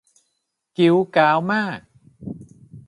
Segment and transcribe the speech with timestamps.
[0.77, 1.79] กิ๊วก๊าวมาก